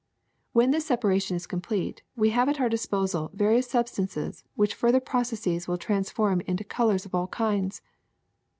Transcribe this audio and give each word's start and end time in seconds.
When 0.51 0.71
this 0.71 0.89
separa 0.89 1.21
tion 1.21 1.35
is 1.37 1.45
complete, 1.45 2.01
we 2.15 2.31
have 2.31 2.49
at 2.49 2.59
our 2.59 2.69
disposal 2.69 3.29
various 3.35 3.69
sub 3.69 3.87
stances 3.87 4.43
which 4.55 4.73
further 4.73 4.99
processes 4.99 5.67
will 5.67 5.77
transform 5.77 6.41
into 6.47 6.63
colors 6.63 7.05
of 7.05 7.13
all 7.13 7.27
kinds. 7.27 7.83